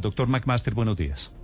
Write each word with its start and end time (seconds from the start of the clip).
Doctor 0.00 0.26
McMaster, 0.26 0.72
buenos 0.72 0.96
días. 0.96 1.34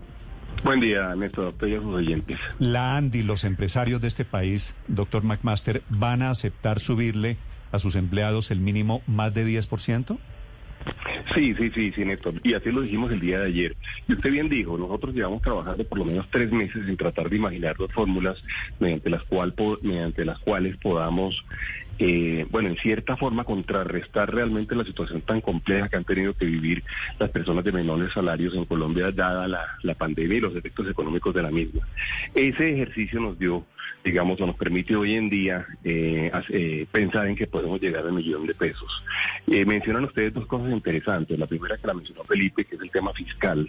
Buen 0.64 0.80
día, 0.80 1.14
Néstor, 1.14 1.54
oyentes. 1.60 2.38
La 2.58 2.96
ANDI, 2.96 3.22
los 3.22 3.44
empresarios 3.44 4.00
de 4.00 4.08
este 4.08 4.24
país, 4.24 4.74
doctor 4.88 5.22
McMaster, 5.22 5.82
¿van 5.90 6.22
a 6.22 6.30
aceptar 6.30 6.80
subirle 6.80 7.36
a 7.72 7.78
sus 7.78 7.94
empleados 7.94 8.50
el 8.50 8.60
mínimo 8.60 9.02
más 9.06 9.34
de 9.34 9.46
10%? 9.46 10.18
Sí, 11.34 11.54
sí, 11.56 11.70
sí, 11.74 11.92
sí, 11.92 12.04
Néstor. 12.06 12.40
Y 12.42 12.54
así 12.54 12.70
lo 12.72 12.80
dijimos 12.80 13.12
el 13.12 13.20
día 13.20 13.40
de 13.40 13.48
ayer. 13.48 13.76
Y 14.08 14.14
usted 14.14 14.30
bien 14.30 14.48
dijo, 14.48 14.78
nosotros 14.78 15.14
llevamos 15.14 15.42
trabajando 15.42 15.84
por 15.84 15.98
lo 15.98 16.06
menos 16.06 16.26
tres 16.30 16.50
meses 16.50 16.88
en 16.88 16.96
tratar 16.96 17.28
de 17.28 17.36
imaginar 17.36 17.76
dos 17.76 17.92
fórmulas 17.92 18.42
mediante 18.80 19.10
las, 19.10 19.24
cual, 19.24 19.54
mediante 19.82 20.24
las 20.24 20.38
cuales 20.38 20.74
podamos 20.78 21.44
eh, 21.98 22.46
bueno, 22.50 22.68
en 22.68 22.76
cierta 22.76 23.16
forma 23.16 23.44
contrarrestar 23.44 24.32
realmente 24.32 24.76
la 24.76 24.84
situación 24.84 25.20
tan 25.22 25.40
compleja 25.40 25.88
que 25.88 25.96
han 25.96 26.04
tenido 26.04 26.32
que 26.34 26.44
vivir 26.44 26.84
las 27.18 27.30
personas 27.30 27.64
de 27.64 27.72
menores 27.72 28.12
salarios 28.12 28.54
en 28.54 28.64
Colombia, 28.64 29.10
dada 29.10 29.48
la, 29.48 29.94
pandemia 29.94 30.38
y 30.38 30.40
los 30.40 30.54
efectos 30.54 30.88
económicos 30.88 31.34
de 31.34 31.42
la 31.42 31.50
misma. 31.50 31.86
Ese 32.34 32.72
ejercicio 32.72 33.20
nos 33.20 33.38
dio, 33.38 33.66
digamos, 34.04 34.40
o 34.40 34.46
nos 34.46 34.56
permite 34.56 34.94
hoy 34.94 35.14
en 35.14 35.28
día 35.28 35.66
eh, 35.82 36.30
eh, 36.50 36.86
pensar 36.92 37.26
en 37.26 37.34
que 37.34 37.48
podemos 37.48 37.80
llegar 37.80 38.06
al 38.06 38.12
millón 38.12 38.46
de 38.46 38.54
pesos. 38.54 39.02
mencionan 39.46 40.04
ustedes 40.04 40.32
dos 40.32 40.46
cosas 40.46 40.70
interesantes. 40.70 41.36
La 41.38 41.46
primera 41.46 41.76
que 41.76 41.86
la 41.86 41.94
mencionó 41.94 42.22
Felipe, 42.24 42.64
que 42.64 42.76
es 42.76 42.82
el 42.82 42.90
tema 42.90 43.12
fiscal. 43.12 43.66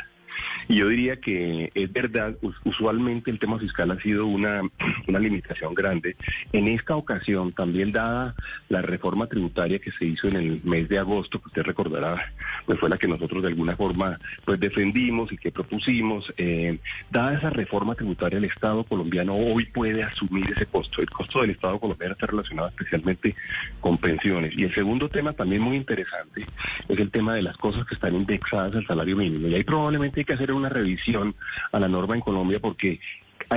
Y 0.67 0.75
yo 0.75 0.87
diría 0.87 1.17
que 1.17 1.71
es 1.73 1.91
verdad, 1.91 2.35
usualmente 2.63 3.31
el 3.31 3.39
tema 3.39 3.57
fiscal 3.59 3.91
ha 3.91 3.99
sido 4.01 4.25
una, 4.27 4.61
una 5.07 5.19
limitación 5.19 5.73
grande. 5.73 6.15
En 6.53 6.67
esta 6.67 6.95
ocasión, 6.95 7.53
también 7.53 7.91
dada 7.91 8.35
la 8.69 8.81
reforma 8.81 9.27
tributaria 9.27 9.79
que 9.79 9.91
se 9.91 10.05
hizo 10.05 10.27
en 10.27 10.35
el 10.35 10.61
mes 10.63 10.87
de 10.89 10.99
agosto, 10.99 11.39
que 11.39 11.47
usted 11.47 11.63
recordará, 11.63 12.33
pues 12.65 12.79
fue 12.79 12.89
la 12.89 12.97
que 12.97 13.07
nosotros 13.07 13.41
de 13.41 13.49
alguna 13.49 13.75
forma 13.75 14.19
pues 14.45 14.59
defendimos 14.59 15.31
y 15.31 15.37
que 15.37 15.51
propusimos, 15.51 16.31
eh, 16.37 16.77
dada 17.09 17.37
esa 17.37 17.49
reforma 17.49 17.95
tributaria, 17.95 18.37
el 18.37 18.45
Estado 18.45 18.83
colombiano 18.83 19.35
hoy 19.35 19.65
puede 19.65 20.03
asumir 20.03 20.51
ese 20.51 20.65
costo. 20.65 21.01
El 21.01 21.09
costo 21.09 21.41
del 21.41 21.51
Estado 21.51 21.79
colombiano 21.79 22.13
está 22.13 22.27
relacionado 22.27 22.69
especialmente 22.69 23.35
con 23.79 23.97
pensiones. 23.97 24.53
Y 24.57 24.63
el 24.63 24.73
segundo 24.73 25.09
tema 25.09 25.33
también 25.33 25.61
muy 25.61 25.77
interesante 25.77 26.45
es 26.87 26.99
el 26.99 27.11
tema 27.11 27.35
de 27.35 27.41
las 27.41 27.57
cosas 27.57 27.85
que 27.85 27.95
están 27.95 28.15
indexadas 28.15 28.75
al 28.75 28.85
salario 28.85 29.15
mínimo. 29.17 29.47
Y 29.47 29.55
ahí 29.55 29.63
probablemente 29.63 30.21
hay 30.21 30.25
que 30.29 30.35
hacer 30.35 30.53
una 30.53 30.69
revisión 30.69 31.33
a 31.71 31.79
la 31.79 31.87
norma 31.87 32.13
en 32.13 32.21
Colombia 32.21 32.59
porque 32.59 32.99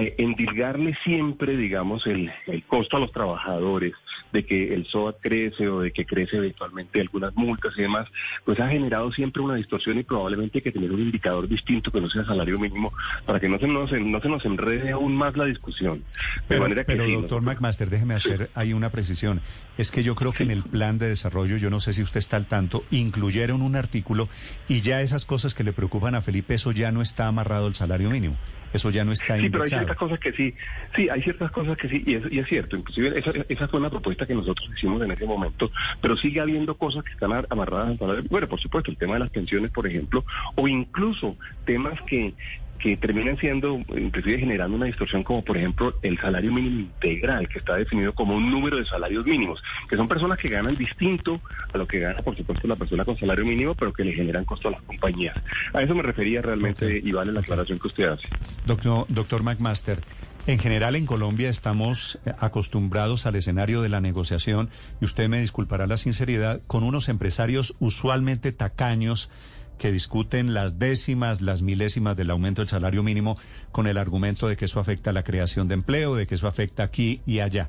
endilgarle 0.00 0.96
siempre, 1.04 1.56
digamos, 1.56 2.06
el, 2.06 2.32
costo 2.66 2.96
a 2.96 3.00
los 3.00 3.12
trabajadores 3.12 3.92
de 4.32 4.46
que 4.46 4.72
el 4.72 4.86
SOAT 4.86 5.16
crece 5.20 5.68
o 5.68 5.80
de 5.80 5.92
que 5.92 6.06
crece 6.06 6.38
eventualmente 6.38 7.00
algunas 7.00 7.34
multas 7.34 7.74
y 7.76 7.82
demás, 7.82 8.08
pues 8.44 8.58
ha 8.60 8.68
generado 8.68 9.12
siempre 9.12 9.42
una 9.42 9.56
distorsión 9.56 9.98
y 9.98 10.02
probablemente 10.02 10.58
hay 10.58 10.62
que 10.62 10.72
tener 10.72 10.90
un 10.90 11.00
indicador 11.00 11.46
distinto 11.46 11.90
que 11.90 12.00
no 12.00 12.08
sea 12.08 12.24
salario 12.24 12.58
mínimo 12.58 12.92
para 13.26 13.38
que 13.38 13.48
no 13.48 13.58
se 13.58 13.66
nos, 13.66 13.92
no 13.92 14.20
se 14.20 14.28
nos 14.28 14.44
enrede 14.44 14.92
aún 14.92 15.14
más 15.14 15.36
la 15.36 15.44
discusión. 15.44 16.02
pero, 16.48 16.66
doctor 16.68 17.42
McMaster, 17.42 17.90
déjeme 17.90 18.14
hacer 18.14 18.50
ahí 18.54 18.72
una 18.72 18.90
precisión. 18.90 19.42
Es 19.76 19.90
que 19.90 20.02
yo 20.02 20.14
creo 20.14 20.32
que 20.32 20.44
en 20.44 20.50
el 20.50 20.62
plan 20.62 20.98
de 20.98 21.08
desarrollo, 21.08 21.56
yo 21.58 21.68
no 21.68 21.80
sé 21.80 21.92
si 21.92 22.02
usted 22.02 22.18
está 22.18 22.36
al 22.36 22.46
tanto, 22.46 22.84
incluyeron 22.90 23.60
un 23.60 23.76
artículo 23.76 24.28
y 24.68 24.80
ya 24.80 25.02
esas 25.02 25.26
cosas 25.26 25.54
que 25.54 25.64
le 25.64 25.72
preocupan 25.72 26.14
a 26.14 26.22
Felipe, 26.22 26.54
eso 26.54 26.72
ya 26.72 26.92
no 26.92 27.02
está 27.02 27.26
amarrado 27.26 27.66
al 27.66 27.74
salario 27.74 28.08
mínimo. 28.08 28.36
Eso 28.72 28.90
ya 28.90 29.04
no 29.04 29.12
está 29.12 29.36
Sí, 29.36 29.50
pero 29.50 29.64
hay 29.64 29.70
ciertas 29.70 29.96
cosas 29.96 30.18
que 30.18 30.32
sí, 30.32 30.54
sí, 30.96 31.08
hay 31.10 31.22
ciertas 31.22 31.50
cosas 31.50 31.76
que 31.76 31.88
sí, 31.88 32.02
y 32.06 32.14
es, 32.14 32.22
y 32.30 32.38
es 32.38 32.48
cierto. 32.48 32.76
Inclusive 32.76 33.18
esa, 33.18 33.32
esa 33.48 33.68
fue 33.68 33.80
una 33.80 33.90
propuesta 33.90 34.26
que 34.26 34.34
nosotros 34.34 34.68
hicimos 34.74 35.02
en 35.02 35.10
ese 35.10 35.26
momento, 35.26 35.70
pero 36.00 36.16
sigue 36.16 36.40
habiendo 36.40 36.76
cosas 36.76 37.04
que 37.04 37.12
están 37.12 37.44
amarradas 37.50 37.90
al 37.90 37.98
salario. 37.98 38.24
Bueno, 38.30 38.48
por 38.48 38.60
supuesto, 38.60 38.90
el 38.90 38.96
tema 38.96 39.14
de 39.14 39.20
las 39.20 39.30
pensiones, 39.30 39.70
por 39.70 39.86
ejemplo, 39.86 40.24
o 40.54 40.68
incluso 40.68 41.36
temas 41.64 41.98
que 42.06 42.34
que 42.82 42.96
terminan 42.96 43.38
siendo, 43.38 43.80
inclusive 43.96 44.38
generando 44.38 44.76
una 44.76 44.86
distorsión, 44.86 45.22
como 45.22 45.44
por 45.44 45.56
ejemplo 45.56 45.94
el 46.02 46.18
salario 46.18 46.52
mínimo 46.52 46.80
integral, 46.80 47.48
que 47.48 47.60
está 47.60 47.76
definido 47.76 48.12
como 48.12 48.34
un 48.34 48.50
número 48.50 48.76
de 48.76 48.84
salarios 48.84 49.24
mínimos, 49.24 49.62
que 49.88 49.96
son 49.96 50.08
personas 50.08 50.38
que 50.38 50.48
ganan 50.48 50.76
distinto 50.76 51.40
a 51.72 51.78
lo 51.78 51.86
que 51.86 52.00
gana, 52.00 52.20
por 52.22 52.36
supuesto, 52.36 52.66
la 52.66 52.74
persona 52.74 53.04
con 53.04 53.16
salario 53.16 53.44
mínimo, 53.44 53.74
pero 53.74 53.92
que 53.92 54.04
le 54.04 54.12
generan 54.12 54.44
costo 54.44 54.68
a 54.68 54.72
las 54.72 54.82
compañías. 54.82 55.36
A 55.72 55.82
eso 55.82 55.94
me 55.94 56.02
refería 56.02 56.42
realmente 56.42 57.00
y 57.02 57.12
vale 57.12 57.32
la 57.32 57.40
aclaración 57.40 57.78
que 57.78 57.86
usted 57.86 58.04
hace. 58.08 58.28
Doctor, 58.66 59.06
doctor 59.08 59.42
McMaster. 59.44 60.00
En 60.48 60.58
general 60.58 60.96
en 60.96 61.06
Colombia 61.06 61.48
estamos 61.48 62.18
acostumbrados 62.40 63.26
al 63.26 63.36
escenario 63.36 63.80
de 63.80 63.88
la 63.88 64.00
negociación, 64.00 64.70
y 65.00 65.04
usted 65.04 65.28
me 65.28 65.38
disculpará 65.38 65.86
la 65.86 65.96
sinceridad, 65.96 66.62
con 66.66 66.82
unos 66.82 67.08
empresarios 67.08 67.76
usualmente 67.78 68.50
tacaños 68.50 69.30
que 69.78 69.92
discuten 69.92 70.54
las 70.54 70.78
décimas, 70.78 71.40
las 71.40 71.62
milésimas 71.62 72.16
del 72.16 72.30
aumento 72.30 72.62
del 72.62 72.68
salario 72.68 73.02
mínimo 73.02 73.36
con 73.72 73.86
el 73.86 73.98
argumento 73.98 74.48
de 74.48 74.56
que 74.56 74.66
eso 74.66 74.80
afecta 74.80 75.10
a 75.10 75.12
la 75.12 75.24
creación 75.24 75.68
de 75.68 75.74
empleo, 75.74 76.14
de 76.14 76.26
que 76.26 76.34
eso 76.34 76.48
afecta 76.48 76.82
aquí 76.82 77.20
y 77.26 77.40
allá. 77.40 77.68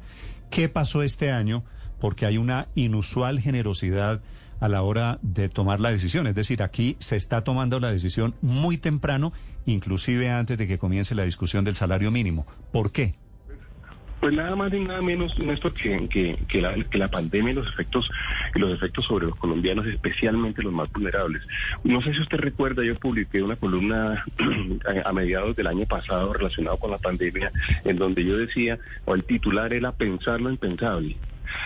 ¿Qué 0.49 0.69
pasó 0.69 1.01
este 1.01 1.31
año? 1.31 1.63
Porque 1.99 2.25
hay 2.25 2.37
una 2.37 2.67
inusual 2.75 3.39
generosidad 3.39 4.21
a 4.59 4.69
la 4.69 4.81
hora 4.81 5.19
de 5.21 5.49
tomar 5.49 5.79
la 5.79 5.91
decisión. 5.91 6.27
Es 6.27 6.35
decir, 6.35 6.63
aquí 6.63 6.95
se 6.99 7.15
está 7.15 7.43
tomando 7.43 7.79
la 7.79 7.91
decisión 7.91 8.35
muy 8.41 8.77
temprano, 8.77 9.33
inclusive 9.65 10.29
antes 10.29 10.57
de 10.57 10.67
que 10.67 10.77
comience 10.77 11.15
la 11.15 11.23
discusión 11.23 11.65
del 11.65 11.75
salario 11.75 12.11
mínimo. 12.11 12.45
¿Por 12.71 12.91
qué? 12.91 13.15
Pues 14.23 14.37
nada 14.37 14.55
más 14.55 14.73
y 14.73 14.79
nada 14.79 15.01
menos, 15.01 15.37
Néstor, 15.37 15.73
que, 15.73 16.07
que, 16.07 16.37
que, 16.47 16.97
la, 16.97 17.11
pandemia 17.11 17.51
y 17.51 17.55
los 17.55 17.67
efectos, 17.67 18.09
los 18.55 18.73
efectos 18.73 19.03
sobre 19.03 19.25
los 19.25 19.35
colombianos, 19.35 19.85
especialmente 19.85 20.63
los 20.63 20.71
más 20.71 20.89
vulnerables. 20.93 21.41
No 21.83 22.01
sé 22.01 22.13
si 22.13 22.21
usted 22.21 22.37
recuerda, 22.37 22.85
yo 22.85 22.95
publiqué 22.95 23.43
una 23.43 23.57
columna 23.57 24.23
a 25.05 25.11
mediados 25.11 25.57
del 25.57 25.67
año 25.67 25.85
pasado 25.87 26.31
relacionado 26.31 26.77
con 26.77 26.91
la 26.91 26.99
pandemia, 26.99 27.51
en 27.83 27.97
donde 27.97 28.23
yo 28.23 28.37
decía, 28.37 28.79
o 29.03 29.13
el 29.13 29.25
titular 29.25 29.73
era 29.73 29.91
pensar 29.91 30.39
lo 30.39 30.51
impensable. 30.51 31.17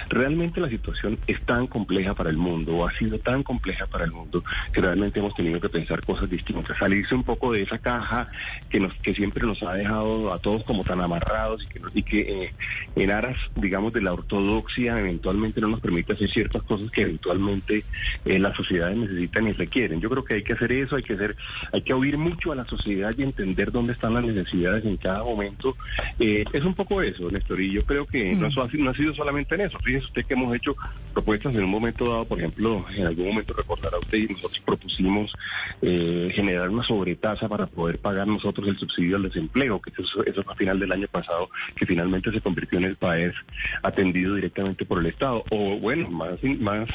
Realmente 0.09 0.61
la 0.61 0.69
situación 0.69 1.19
es 1.27 1.41
tan 1.41 1.67
compleja 1.67 2.13
para 2.13 2.29
el 2.29 2.37
mundo, 2.37 2.73
o 2.73 2.87
ha 2.87 2.91
sido 2.97 3.19
tan 3.19 3.43
compleja 3.43 3.85
para 3.87 4.05
el 4.05 4.11
mundo, 4.11 4.43
que 4.71 4.81
realmente 4.81 5.19
hemos 5.19 5.35
tenido 5.35 5.59
que 5.59 5.69
pensar 5.69 6.03
cosas 6.05 6.29
distintas, 6.29 6.77
salirse 6.77 7.15
un 7.15 7.23
poco 7.23 7.53
de 7.53 7.63
esa 7.63 7.77
caja 7.77 8.29
que 8.69 8.79
nos 8.79 8.93
que 8.95 9.13
siempre 9.13 9.45
nos 9.45 9.61
ha 9.63 9.73
dejado 9.73 10.33
a 10.33 10.39
todos 10.39 10.63
como 10.63 10.83
tan 10.83 11.01
amarrados 11.01 11.63
y 11.63 11.67
que, 11.67 11.81
y 11.93 12.03
que 12.03 12.19
eh, 12.43 12.53
en 12.95 13.11
aras, 13.11 13.37
digamos, 13.55 13.93
de 13.93 14.01
la 14.01 14.13
ortodoxia 14.13 14.99
eventualmente 14.99 15.61
no 15.61 15.67
nos 15.67 15.81
permite 15.81 16.13
hacer 16.13 16.29
ciertas 16.29 16.63
cosas 16.63 16.91
que 16.91 17.01
eventualmente 17.01 17.83
eh, 18.25 18.39
las 18.39 18.55
sociedades 18.55 18.97
necesitan 18.97 19.47
y 19.47 19.53
requieren. 19.53 20.01
Yo 20.01 20.09
creo 20.09 20.23
que 20.23 20.35
hay 20.35 20.43
que 20.43 20.53
hacer 20.53 20.71
eso, 20.71 20.95
hay 20.95 21.03
que 21.03 21.13
hacer, 21.13 21.35
hay 21.71 21.81
que 21.81 21.93
oír 21.93 22.17
mucho 22.17 22.51
a 22.51 22.55
la 22.55 22.65
sociedad 22.65 23.13
y 23.17 23.23
entender 23.23 23.71
dónde 23.71 23.93
están 23.93 24.13
las 24.13 24.23
necesidades 24.23 24.85
en 24.85 24.97
cada 24.97 25.23
momento. 25.23 25.75
Eh, 26.19 26.43
es 26.51 26.63
un 26.63 26.73
poco 26.73 27.01
eso, 27.01 27.29
Néstor, 27.31 27.61
y 27.61 27.71
yo 27.71 27.85
creo 27.85 28.05
que 28.05 28.35
no, 28.35 28.49
mm. 28.49 28.69
no 28.73 28.89
ha 28.89 28.93
sido 28.93 29.13
solamente 29.13 29.55
en 29.55 29.61
eso 29.61 29.76
Fíjese 29.83 30.05
usted 30.05 30.25
que 30.25 30.33
hemos 30.33 30.55
hecho 30.55 30.75
propuestas 31.13 31.55
en 31.55 31.63
un 31.63 31.69
momento 31.71 32.09
dado, 32.09 32.25
por 32.25 32.37
ejemplo, 32.37 32.85
en 32.95 33.07
algún 33.07 33.27
momento 33.27 33.53
recordará 33.53 33.97
usted 33.97 34.19
y 34.19 34.27
nosotros 34.27 34.61
propusimos 34.65 35.33
eh, 35.81 36.29
generar 36.33 36.69
una 36.69 36.83
sobretasa 36.83 37.47
para 37.47 37.65
poder 37.65 37.97
pagar 37.97 38.27
nosotros 38.27 38.67
el 38.67 38.77
subsidio 38.77 39.15
al 39.15 39.23
desempleo, 39.23 39.81
que 39.81 39.91
eso, 39.91 40.23
fue 40.43 40.53
a 40.53 40.55
final 40.55 40.79
del 40.79 40.91
año 40.91 41.07
pasado, 41.07 41.49
que 41.75 41.85
finalmente 41.85 42.31
se 42.31 42.41
convirtió 42.41 42.77
en 42.77 42.85
el 42.85 42.97
país 42.97 43.33
atendido 43.81 44.35
directamente 44.35 44.85
por 44.85 44.99
el 44.99 45.07
Estado. 45.07 45.43
O 45.49 45.79
bueno, 45.79 46.09
más, 46.09 46.43
más, 46.43 46.87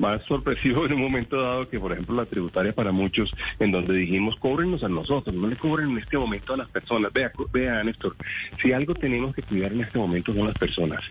más 0.00 0.22
sorpresivo 0.24 0.86
en 0.86 0.94
un 0.94 1.02
momento 1.02 1.40
dado 1.40 1.68
que, 1.68 1.78
por 1.78 1.92
ejemplo, 1.92 2.16
la 2.16 2.24
tributaria 2.24 2.72
para 2.72 2.90
muchos, 2.90 3.32
en 3.60 3.70
donde 3.70 3.94
dijimos, 3.94 4.34
cóbrenos 4.36 4.82
a 4.82 4.88
nosotros, 4.88 5.34
no 5.34 5.46
le 5.46 5.56
cobren 5.56 5.90
en 5.90 5.98
este 5.98 6.18
momento 6.18 6.54
a 6.54 6.56
las 6.56 6.68
personas. 6.68 7.12
Vea, 7.12 7.30
vea 7.52 7.84
Néstor, 7.84 8.16
si 8.60 8.72
algo 8.72 8.94
tenemos 8.94 9.34
que 9.34 9.42
cuidar 9.42 9.72
en 9.72 9.82
este 9.82 9.98
momento 9.98 10.34
son 10.34 10.46
las 10.46 10.56
personas. 10.56 11.04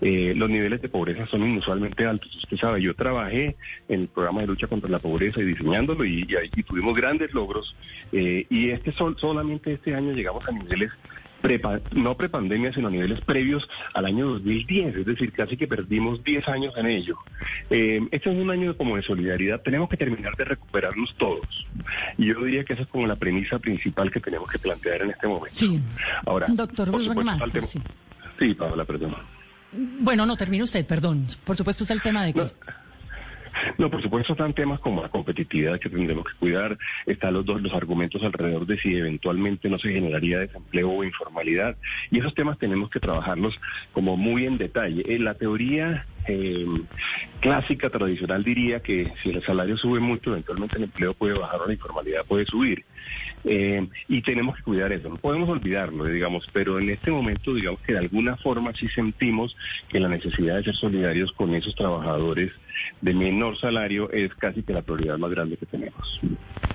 Eh, 0.00 0.34
los 0.36 0.50
niveles 0.50 0.82
de 0.82 0.88
pobreza 0.88 1.26
son 1.26 1.46
inusualmente 1.48 2.04
altos. 2.04 2.34
Usted 2.36 2.56
sabe, 2.56 2.82
yo 2.82 2.94
trabajé 2.94 3.56
en 3.88 4.00
el 4.02 4.08
programa 4.08 4.40
de 4.40 4.48
lucha 4.48 4.66
contra 4.66 4.90
la 4.90 4.98
pobreza 4.98 5.40
y 5.40 5.44
diseñándolo 5.44 6.04
y, 6.04 6.26
y, 6.54 6.62
tuvimos 6.64 6.94
grandes 6.94 7.32
logros. 7.32 7.76
Eh, 8.10 8.46
y 8.50 8.70
este 8.70 8.92
sol, 8.92 9.16
solamente 9.18 9.72
este 9.72 9.94
año 9.94 10.12
llegamos 10.12 10.46
a 10.48 10.52
niveles 10.52 10.90
Prepa, 11.42 11.80
no 11.92 12.16
prepandemia, 12.16 12.72
sino 12.72 12.88
a 12.88 12.90
niveles 12.90 13.20
previos 13.20 13.68
al 13.94 14.06
año 14.06 14.28
2010, 14.28 14.96
es 14.96 15.06
decir, 15.06 15.32
casi 15.32 15.56
que 15.56 15.66
perdimos 15.66 16.22
10 16.24 16.48
años 16.48 16.74
en 16.76 16.86
ello. 16.86 17.18
Eh, 17.68 18.00
este 18.10 18.30
es 18.30 18.36
un 18.36 18.50
año 18.50 18.76
como 18.76 18.96
de 18.96 19.02
solidaridad, 19.02 19.60
tenemos 19.60 19.88
que 19.88 19.96
terminar 19.96 20.36
de 20.36 20.44
recuperarnos 20.44 21.14
todos. 21.18 21.66
Y 22.16 22.26
yo 22.26 22.44
diría 22.44 22.64
que 22.64 22.74
esa 22.74 22.82
es 22.82 22.88
como 22.88 23.06
la 23.06 23.16
premisa 23.16 23.58
principal 23.58 24.10
que 24.10 24.20
tenemos 24.20 24.50
que 24.50 24.58
plantear 24.58 25.02
en 25.02 25.10
este 25.10 25.26
momento. 25.26 25.56
Sí. 25.56 25.80
Ahora, 26.24 26.46
doctor 26.48 26.90
Bruce 26.90 27.10
sí. 27.66 27.82
sí, 28.38 28.54
Paola, 28.54 28.84
perdón. 28.84 29.16
Bueno, 29.72 30.26
no, 30.26 30.36
termine 30.36 30.62
usted, 30.62 30.86
perdón. 30.86 31.26
Por 31.44 31.56
supuesto 31.56 31.84
está 31.84 31.94
el 31.94 32.02
tema 32.02 32.24
de 32.24 32.34
que... 32.34 32.40
No. 32.40 32.50
Por 33.90 34.02
supuesto 34.02 34.32
están 34.32 34.54
temas 34.54 34.80
como 34.80 35.02
la 35.02 35.08
competitividad 35.08 35.78
que 35.78 35.90
tendremos 35.90 36.24
que 36.24 36.38
cuidar, 36.38 36.78
están 37.06 37.34
los 37.34 37.44
dos 37.44 37.62
los 37.62 37.72
argumentos 37.72 38.22
alrededor 38.22 38.66
de 38.66 38.78
si 38.78 38.96
eventualmente 38.96 39.68
no 39.68 39.78
se 39.78 39.92
generaría 39.92 40.40
desempleo 40.40 40.90
o 40.90 41.04
informalidad 41.04 41.76
y 42.10 42.18
esos 42.18 42.34
temas 42.34 42.58
tenemos 42.58 42.90
que 42.90 43.00
trabajarlos 43.00 43.58
como 43.92 44.16
muy 44.16 44.46
en 44.46 44.58
detalle. 44.58 45.04
En 45.14 45.24
la 45.24 45.34
teoría 45.34 46.06
eh, 46.26 46.66
clásica, 47.40 47.90
tradicional, 47.90 48.44
diría 48.44 48.80
que 48.80 49.12
si 49.22 49.30
el 49.30 49.42
salario 49.42 49.76
sube 49.76 50.00
mucho, 50.00 50.30
eventualmente 50.30 50.76
el 50.76 50.84
empleo 50.84 51.14
puede 51.14 51.38
bajar 51.38 51.60
o 51.60 51.66
la 51.66 51.72
informalidad 51.72 52.24
puede 52.24 52.46
subir. 52.46 52.84
Eh, 53.44 53.88
y 54.08 54.22
tenemos 54.22 54.56
que 54.56 54.62
cuidar 54.62 54.92
eso, 54.92 55.08
no 55.08 55.16
podemos 55.16 55.48
olvidarlo, 55.48 56.04
digamos, 56.04 56.46
pero 56.52 56.78
en 56.78 56.90
este 56.90 57.10
momento, 57.10 57.54
digamos 57.54 57.80
que 57.80 57.92
de 57.92 57.98
alguna 57.98 58.36
forma 58.36 58.72
sí 58.74 58.88
sentimos 58.88 59.56
que 59.88 59.98
la 59.98 60.08
necesidad 60.08 60.56
de 60.56 60.64
ser 60.64 60.76
solidarios 60.76 61.32
con 61.32 61.54
esos 61.54 61.74
trabajadores 61.74 62.52
de 63.00 63.14
menor 63.14 63.58
salario 63.58 64.10
es 64.10 64.32
casi 64.34 64.62
que 64.62 64.72
la 64.72 64.82
prioridad 64.82 65.18
más 65.18 65.30
grande 65.30 65.56
que 65.56 65.66
tenemos. 65.66 66.20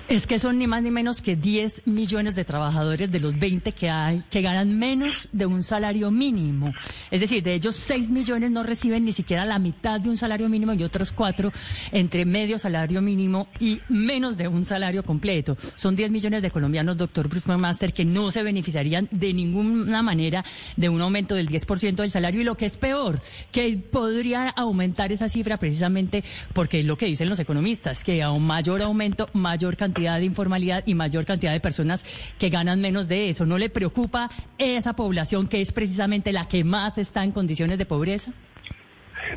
Es 0.08 0.26
que 0.26 0.38
son 0.38 0.58
ni 0.58 0.66
más 0.66 0.82
ni 0.82 0.90
menos 0.90 1.20
que 1.20 1.36
10 1.36 1.86
millones 1.86 2.34
de 2.34 2.44
trabajadores 2.44 3.10
de 3.10 3.20
los 3.20 3.38
20 3.38 3.72
que 3.72 3.90
hay 3.90 4.22
que 4.30 4.40
ganan 4.40 4.78
menos 4.78 5.28
de 5.32 5.44
un 5.44 5.62
salario 5.62 6.10
mínimo. 6.10 6.72
Es 7.10 7.20
decir, 7.20 7.42
de 7.42 7.54
ellos 7.54 7.76
6 7.76 8.10
millones 8.10 8.50
no 8.50 8.62
reciben 8.62 9.04
ni 9.04 9.12
siquiera 9.12 9.44
la 9.44 9.58
mitad 9.58 10.00
de 10.00 10.08
un 10.08 10.16
salario 10.16 10.48
mínimo 10.48 10.72
y 10.72 10.82
otros 10.82 11.12
4 11.12 11.52
entre 11.92 12.24
medio 12.24 12.58
salario 12.58 13.02
mínimo 13.02 13.48
y 13.60 13.80
menos 13.88 14.36
de 14.38 14.48
un 14.48 14.64
salario 14.64 15.02
completo. 15.02 15.58
Son 15.74 15.94
10 15.94 16.10
millones 16.10 16.17
de 16.18 16.50
colombianos, 16.50 16.96
doctor 16.96 17.28
Bruce 17.28 17.48
McMaster, 17.48 17.92
que 17.92 18.04
no 18.04 18.30
se 18.30 18.42
beneficiarían 18.42 19.08
de 19.12 19.32
ninguna 19.32 20.02
manera 20.02 20.44
de 20.76 20.88
un 20.88 21.00
aumento 21.00 21.36
del 21.36 21.48
10% 21.48 21.94
del 21.94 22.10
salario 22.10 22.40
y 22.40 22.44
lo 22.44 22.56
que 22.56 22.66
es 22.66 22.76
peor, 22.76 23.20
que 23.52 23.78
podría 23.78 24.48
aumentar 24.48 25.12
esa 25.12 25.28
cifra 25.28 25.58
precisamente 25.58 26.24
porque 26.52 26.80
es 26.80 26.86
lo 26.86 26.96
que 26.96 27.06
dicen 27.06 27.28
los 27.28 27.38
economistas, 27.38 28.02
que 28.02 28.22
a 28.22 28.32
un 28.32 28.46
mayor 28.46 28.82
aumento, 28.82 29.28
mayor 29.32 29.76
cantidad 29.76 30.18
de 30.18 30.24
informalidad 30.24 30.82
y 30.86 30.94
mayor 30.94 31.24
cantidad 31.24 31.52
de 31.52 31.60
personas 31.60 32.04
que 32.38 32.48
ganan 32.50 32.80
menos 32.80 33.06
de 33.06 33.28
eso. 33.28 33.46
¿No 33.46 33.56
le 33.56 33.70
preocupa 33.70 34.30
esa 34.58 34.94
población 34.94 35.46
que 35.46 35.60
es 35.60 35.72
precisamente 35.72 36.32
la 36.32 36.48
que 36.48 36.64
más 36.64 36.98
está 36.98 37.22
en 37.22 37.30
condiciones 37.30 37.78
de 37.78 37.86
pobreza? 37.86 38.32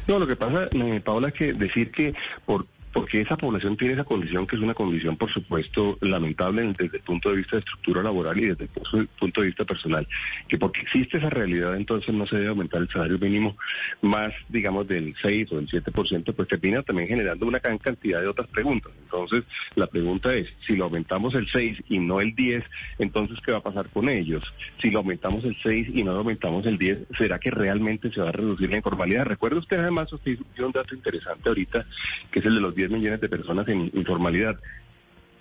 No, 0.08 0.18
lo 0.18 0.26
que 0.28 0.36
pasa, 0.36 0.68
eh, 0.72 1.00
Paola, 1.04 1.28
es 1.28 1.34
que 1.36 1.54
decir 1.54 1.92
que 1.92 2.14
por 2.46 2.66
porque 2.94 3.22
esa 3.22 3.38
población 3.38 3.78
tiene 3.78 3.94
esa 3.94 4.04
condición 4.04 4.48
que 4.48 4.56
es 4.56 4.62
una 4.62 4.74
condición, 4.74 5.18
por 5.18 5.32
supuesto, 5.32 5.98
lamentable 6.02 6.74
desde 6.78 6.98
el 6.98 7.04
punto 7.04 7.30
de 7.30 7.38
vista 7.38 7.56
de 7.56 7.60
estructura 7.60 8.04
laboral 8.04 8.38
y 8.38 8.48
desde 8.48 8.66
el 8.66 9.08
punto 9.20 9.42
de 9.42 9.48
vista 9.48 9.66
personal, 9.66 10.08
que 10.48 10.58
porque 10.58 10.82
existe 10.82 11.18
esa 11.18 11.30
realidad, 11.30 11.76
entonces 11.76 12.14
no 12.14 12.26
se 12.28 12.38
debe 12.38 12.50
aumentar 12.50 12.82
el 12.82 12.90
salario 12.90 13.18
mínimo 13.20 13.56
más, 14.02 14.34
digamos, 14.50 14.88
del 14.88 15.16
6 15.22 15.52
o 15.52 15.56
del 15.58 15.68
7%, 15.68 16.34
pues 16.34 16.48
termina 16.48 16.82
también 16.84 17.08
generando 17.08 17.46
una 17.46 17.60
gran 17.60 17.78
cantidad 17.78 18.22
de 18.22 18.28
otras 18.28 18.48
preguntas. 18.48 18.92
Entonces, 19.04 19.44
la 19.76 19.88
pregunta 19.88 20.34
es, 20.34 20.48
si 20.66 20.76
lo 20.76 20.86
aumentamos 20.86 21.34
el 21.36 21.48
6 21.50 21.84
y 21.90 22.00
no 22.00 22.22
el 22.22 22.36
10, 22.36 22.64
entonces, 23.00 23.40
¿qué 23.46 23.52
va 23.52 23.60
a 23.60 23.64
pasar 23.64 23.90
con 23.90 24.10
ellos? 24.10 24.44
Si 24.82 24.90
lo 24.90 25.00
aumentamos 25.00 25.44
el 25.46 25.56
6 25.62 25.90
y 25.94 26.04
no 26.04 26.12
lo 26.12 26.20
aumentamos 26.20 26.66
el 26.66 26.78
10, 26.78 27.00
¿será 27.18 27.40
que 27.40 27.52
realmente 27.52 28.12
se 28.12 28.22
va 28.22 28.30
a 28.30 28.34
reducir 28.34 28.70
la 28.70 28.78
informalidad? 28.78 29.26
Recuerda 29.26 29.60
usted 29.60 29.78
además, 29.78 30.12
usted 30.12 30.32
hizo 30.32 30.66
un 30.66 30.72
dato 30.72 30.94
interesante 30.94 31.48
ahorita, 31.48 31.86
que 32.32 32.40
es 32.40 32.46
el 32.46 32.56
de 32.56 32.62
los 32.62 32.76
10 32.82 32.92
millones 32.92 33.22
de 33.22 33.30
personas 33.30 33.68
en 33.68 33.92
informalidad. 33.94 34.60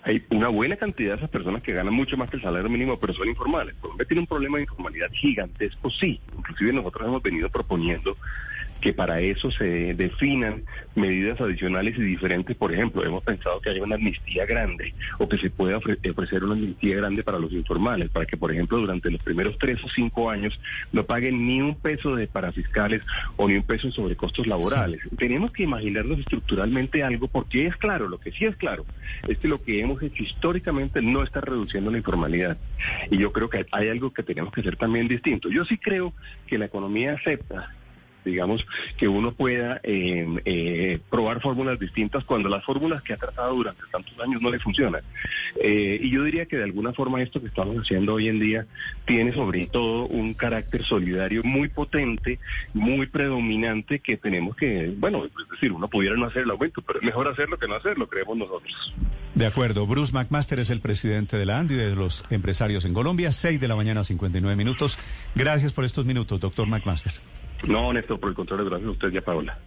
Hay 0.03 0.23
una 0.29 0.47
buena 0.47 0.75
cantidad 0.75 1.13
de 1.13 1.17
esas 1.17 1.29
personas 1.29 1.63
que 1.63 1.73
ganan 1.73 1.93
mucho 1.93 2.17
más 2.17 2.29
que 2.29 2.37
el 2.37 2.43
salario 2.43 2.69
mínimo, 2.69 2.99
pero 2.99 3.13
son 3.13 3.27
informales. 3.27 3.75
Colombia 3.79 4.05
tiene 4.07 4.21
un 4.21 4.27
problema 4.27 4.57
de 4.57 4.63
informalidad 4.63 5.09
gigantesco, 5.11 5.89
sí. 5.89 6.19
Inclusive 6.37 6.73
nosotros 6.73 7.07
hemos 7.07 7.23
venido 7.23 7.49
proponiendo 7.49 8.15
que 8.81 8.93
para 8.93 9.21
eso 9.21 9.51
se 9.51 9.93
definan 9.93 10.63
medidas 10.95 11.39
adicionales 11.39 11.97
y 11.97 12.01
diferentes. 12.01 12.55
Por 12.57 12.73
ejemplo, 12.73 13.05
hemos 13.05 13.23
pensado 13.23 13.61
que 13.61 13.69
haya 13.69 13.83
una 13.83 13.95
amnistía 13.95 14.45
grande 14.45 14.93
o 15.19 15.29
que 15.29 15.37
se 15.37 15.49
pueda 15.49 15.77
ofrecer 15.77 16.43
una 16.43 16.53
amnistía 16.53 16.97
grande 16.97 17.23
para 17.23 17.39
los 17.39 17.51
informales, 17.53 18.09
para 18.09 18.25
que, 18.25 18.37
por 18.37 18.51
ejemplo, 18.51 18.79
durante 18.79 19.11
los 19.11 19.21
primeros 19.21 19.57
tres 19.59 19.81
o 19.83 19.89
cinco 19.89 20.29
años 20.29 20.59
no 20.91 21.05
paguen 21.05 21.45
ni 21.47 21.61
un 21.61 21.75
peso 21.75 22.15
de 22.15 22.27
parafiscales 22.27 23.01
o 23.37 23.47
ni 23.47 23.55
un 23.55 23.63
peso 23.63 23.91
sobre 23.91 24.15
costos 24.15 24.47
laborales. 24.47 24.99
Tenemos 25.17 25.51
que 25.51 25.63
imaginarnos 25.63 26.19
estructuralmente 26.19 27.03
algo 27.03 27.27
porque 27.27 27.67
es 27.67 27.75
claro, 27.77 28.09
lo 28.09 28.19
que 28.19 28.31
sí 28.31 28.45
es 28.45 28.55
claro, 28.55 28.85
es 29.27 29.37
que 29.37 29.47
lo 29.47 29.61
que 29.61 29.79
hemos 29.79 30.01
hecho 30.01 30.23
históricamente 30.23 31.01
no 31.01 31.23
está 31.23 31.41
reduciendo 31.41 31.91
la 31.91 31.97
informalidad. 31.97 32.57
Y 33.09 33.17
yo 33.17 33.31
creo 33.31 33.49
que 33.49 33.65
hay 33.71 33.89
algo 33.89 34.11
que 34.11 34.23
tenemos 34.23 34.51
que 34.51 34.61
hacer 34.61 34.75
también 34.75 35.07
distinto. 35.07 35.49
Yo 35.49 35.65
sí 35.65 35.77
creo 35.77 36.13
que 36.47 36.57
la 36.57 36.65
economía 36.65 37.13
acepta 37.13 37.69
digamos, 38.23 38.65
que 38.97 39.07
uno 39.07 39.31
pueda 39.33 39.79
eh, 39.83 40.25
eh, 40.45 40.99
probar 41.09 41.41
fórmulas 41.41 41.79
distintas 41.79 42.23
cuando 42.23 42.49
las 42.49 42.63
fórmulas 42.63 43.01
que 43.03 43.13
ha 43.13 43.17
tratado 43.17 43.55
durante 43.55 43.81
tantos 43.91 44.17
años 44.19 44.41
no 44.41 44.49
le 44.49 44.59
funcionan. 44.59 45.01
Eh, 45.61 45.99
y 46.01 46.09
yo 46.09 46.23
diría 46.23 46.45
que 46.45 46.57
de 46.57 46.63
alguna 46.63 46.93
forma 46.93 47.21
esto 47.21 47.41
que 47.41 47.47
estamos 47.47 47.77
haciendo 47.77 48.13
hoy 48.13 48.27
en 48.27 48.39
día 48.39 48.65
tiene 49.05 49.33
sobre 49.33 49.67
todo 49.67 50.05
un 50.07 50.33
carácter 50.33 50.83
solidario 50.83 51.43
muy 51.43 51.69
potente, 51.69 52.39
muy 52.73 53.07
predominante 53.07 53.99
que 53.99 54.17
tenemos 54.17 54.55
que, 54.55 54.93
bueno, 54.97 55.25
es 55.25 55.31
decir, 55.49 55.71
uno 55.71 55.87
pudiera 55.87 56.15
no 56.15 56.25
hacer 56.25 56.43
el 56.43 56.51
aumento, 56.51 56.81
pero 56.81 56.99
es 56.99 57.05
mejor 57.05 57.27
hacerlo 57.27 57.57
que 57.57 57.67
no 57.67 57.75
hacerlo, 57.75 58.07
creemos 58.07 58.37
nosotros. 58.37 58.93
De 59.35 59.45
acuerdo. 59.45 59.87
Bruce 59.87 60.13
McMaster 60.13 60.59
es 60.59 60.69
el 60.69 60.81
presidente 60.81 61.37
de 61.37 61.45
la 61.45 61.59
ANDI, 61.59 61.75
de 61.75 61.95
los 61.95 62.25
empresarios 62.29 62.85
en 62.85 62.93
Colombia, 62.93 63.31
6 63.31 63.59
de 63.59 63.67
la 63.67 63.75
mañana, 63.75 64.03
59 64.03 64.55
minutos. 64.55 64.99
Gracias 65.35 65.73
por 65.73 65.85
estos 65.85 66.05
minutos, 66.05 66.39
doctor 66.39 66.67
McMaster. 66.67 67.13
No, 67.67 67.93
Néstor, 67.93 68.19
por 68.19 68.29
el 68.29 68.35
contrario, 68.35 68.65
gracias 68.65 68.87
a 68.87 68.91
usted 68.91 69.11
y 69.11 69.17
a 69.17 69.21
Paola. 69.21 69.57